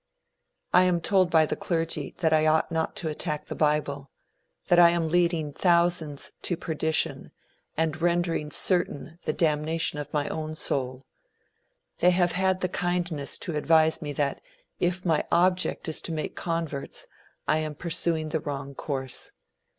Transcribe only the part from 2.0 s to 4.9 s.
that I ought not to attack the bible; that I